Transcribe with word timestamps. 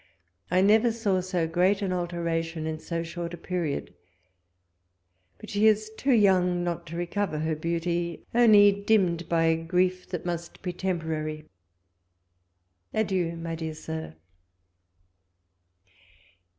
I 0.49 0.61
never 0.61 0.91
saw 0.91 1.21
so 1.21 1.47
great 1.47 1.83
an 1.83 1.93
alteration 1.93 2.65
in 2.65 2.79
so 2.79 3.03
short 3.03 3.35
a 3.35 3.37
period; 3.37 3.93
but 5.37 5.51
she 5.51 5.67
is 5.67 5.91
too 5.95 6.11
young 6.11 6.63
not 6.63 6.87
to 6.87 6.95
recover 6.97 7.37
her 7.37 7.55
beauty, 7.55 8.25
only 8.33 8.71
dinuned 8.71 9.29
by 9.29 9.53
grief 9.53 10.09
that 10.09 10.25
must 10.25 10.63
be 10.63 10.73
temporary. 10.73 11.45
Adieu! 12.95 13.33
mv 13.33 13.57
dear 13.57 13.75
Sir. 13.75 14.15